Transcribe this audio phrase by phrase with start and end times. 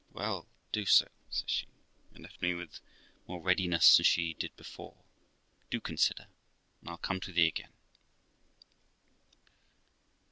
[0.13, 1.67] 'Well, do so', says she,
[2.15, 2.79] and left me with
[3.27, 5.03] more readiness than she did before.
[5.69, 6.25] 'Do consider,
[6.79, 7.71] and I'll come to thee again.'